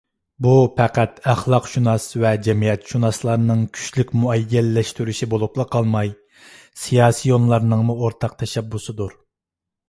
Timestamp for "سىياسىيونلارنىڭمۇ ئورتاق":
6.87-8.35